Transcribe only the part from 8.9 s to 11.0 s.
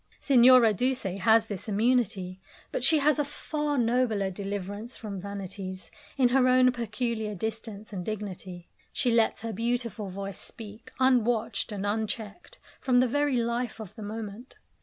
She lets her beautiful voice speak,